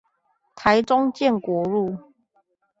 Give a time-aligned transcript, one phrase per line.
[0.55, 1.95] 台中建國路